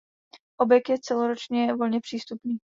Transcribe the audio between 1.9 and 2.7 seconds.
přístupný.